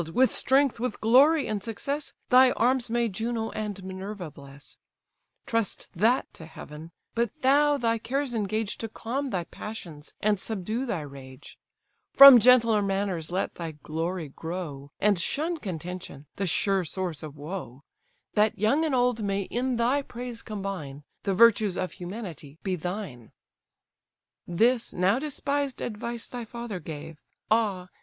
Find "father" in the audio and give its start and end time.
26.43-26.79